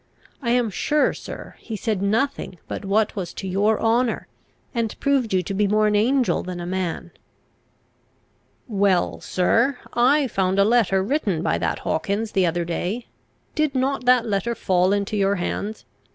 [0.41, 4.27] I am sure, sir, he said nothing but what was to your honour,
[4.73, 7.11] and proved you to be more an angel than a man."
[8.67, 13.05] "Well, sir: I found a letter written by that Hawkins the other day;
[13.53, 15.85] did not that letter fall into your hands?